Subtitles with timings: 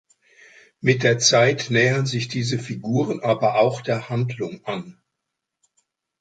[0.79, 4.97] Mit der Zeit nähern sich diese Figuren aber auch der Handlung an.